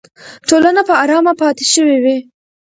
[0.47, 2.17] ټولنه به ارامه پاتې شوې وي.